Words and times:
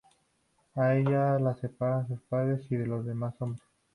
A 0.73 0.95
ella 0.95 1.37
la 1.37 1.53
separan 1.53 2.07
de 2.07 2.15
su 2.15 2.21
padre 2.23 2.59
y 2.71 2.75
de 2.75 2.87
los 2.87 3.05
demás 3.05 3.35
hombres. 3.39 3.61